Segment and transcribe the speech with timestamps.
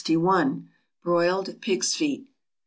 [1.03, 2.25] =Broiled Pigs' Feet.